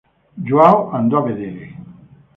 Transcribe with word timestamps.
João 0.35 0.89
andò 0.95 1.19
a 1.19 1.21
vedere. 1.21 1.77